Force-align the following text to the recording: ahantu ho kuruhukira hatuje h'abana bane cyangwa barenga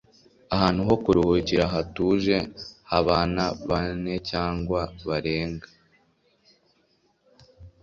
ahantu 0.55 0.81
ho 0.87 0.95
kuruhukira 1.03 1.63
hatuje 1.73 2.35
h'abana 2.89 3.43
bane 3.69 4.13
cyangwa 4.29 4.79
barenga 5.07 5.67